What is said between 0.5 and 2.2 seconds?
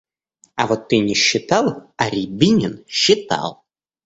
А вот ты не считал, а